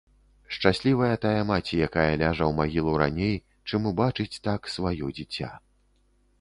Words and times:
Шчаслівая 0.55 1.15
тая 1.25 1.41
маці, 1.49 1.75
якая 1.89 2.07
ляжа 2.23 2.45
ў 2.47 2.53
магілу 2.61 2.91
раней, 3.03 3.35
чым 3.69 3.81
убачыць 3.93 4.41
так 4.51 4.61
сваё 4.77 5.15
дзіця. 5.21 5.55